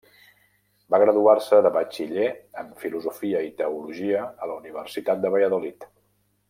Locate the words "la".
4.53-4.61